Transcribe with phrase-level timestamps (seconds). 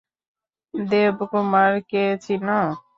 [0.73, 2.59] দেবকুমার কে চিনো?